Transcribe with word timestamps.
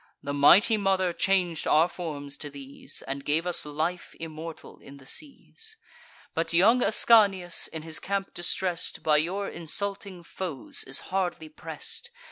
The 0.23 0.33
mighty 0.33 0.77
Mother 0.77 1.13
chang'd 1.13 1.67
our 1.67 1.87
forms 1.87 2.35
to 2.37 2.49
these, 2.49 3.03
And 3.03 3.23
gave 3.23 3.45
us 3.45 3.67
life 3.67 4.15
immortal 4.19 4.79
in 4.79 4.97
the 4.97 5.05
seas. 5.05 5.75
But 6.33 6.53
young 6.53 6.81
Ascanius, 6.81 7.67
in 7.67 7.83
his 7.83 7.99
camp 7.99 8.33
distress'd, 8.33 9.03
By 9.03 9.17
your 9.17 9.47
insulting 9.47 10.23
foes 10.23 10.83
is 10.85 10.99
hardly 11.11 11.49
press'd. 11.49 12.09